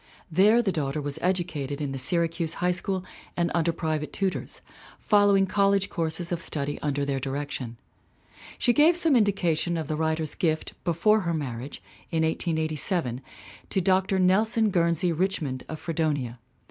There 0.31 0.63
the 0.63 0.71
daughter 0.71 0.99
was 0.99 1.19
educated 1.21 1.79
in 1.79 1.91
the 1.91 1.99
Syracuse 1.99 2.55
High 2.55 2.71
School 2.71 3.05
and 3.37 3.51
under 3.53 3.71
private 3.71 4.11
tutors, 4.11 4.61
following 4.97 5.45
college 5.45 5.91
courses 5.91 6.31
of 6.31 6.41
study 6.41 6.79
under 6.81 7.05
their 7.05 7.19
direction. 7.19 7.77
She 8.57 8.73
gave 8.73 8.97
some 8.97 9.15
indica 9.15 9.55
tions 9.55 9.77
of 9.77 9.87
the 9.87 9.95
writer's 9.95 10.33
gift 10.33 10.73
before 10.83 11.19
her 11.19 11.35
marriage, 11.35 11.83
in 12.09 12.23
1887, 12.23 13.21
to 13.69 13.79
Dr. 13.79 14.17
Nelson 14.17 14.71
Guernsey 14.71 15.11
Richmond 15.11 15.65
of 15.69 15.77
Fredonia. 15.79 16.39